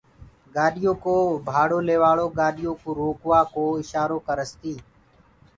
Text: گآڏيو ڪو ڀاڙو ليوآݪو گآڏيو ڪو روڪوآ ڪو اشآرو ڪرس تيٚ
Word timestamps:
گآڏيو 0.55 0.93
ڪو 1.03 1.15
ڀاڙو 1.47 1.79
ليوآݪو 1.87 2.25
گآڏيو 2.39 2.71
ڪو 2.81 2.89
روڪوآ 2.99 3.39
ڪو 3.53 3.63
اشآرو 3.81 4.17
ڪرس 4.27 4.51
تيٚ 4.61 4.79